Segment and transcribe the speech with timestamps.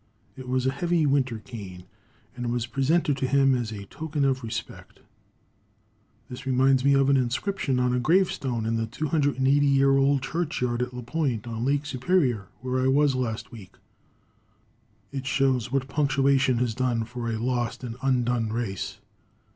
[0.35, 1.83] It was a heavy winter cane,
[2.35, 4.99] and was presented to him as a token of respect.
[6.27, 10.23] This reminds me of the inscription on a grave stone in the 280 year old
[10.23, 13.75] churchyard at LaPointe, on Lake Superior, where I was last week.
[15.11, 18.97] It shows what punctuation has done for a lost and undone race.